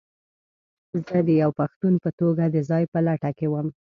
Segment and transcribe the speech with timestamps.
[1.07, 3.67] زه د یوه پښتون په توګه د ځاى په لټه کې وم.